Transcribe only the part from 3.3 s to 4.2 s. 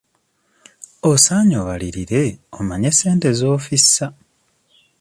z'ofissa.